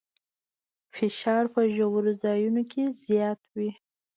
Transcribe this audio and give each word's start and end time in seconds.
فشار 0.95 1.43
په 1.53 1.61
ژورو 1.75 2.11
ځایونو 2.23 2.61
کې 2.71 2.83
زیات 3.03 3.39
وي. 3.55 3.71